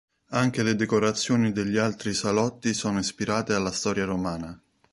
[0.29, 4.59] Anche le decorazioni degli altri salotti sono ispirate alla storia romana.